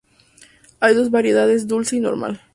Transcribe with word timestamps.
Hay 0.79 0.95
dos 0.95 1.11
variedades 1.11 1.67
dulce 1.67 1.97
y 1.97 1.99
normal. 1.99 2.41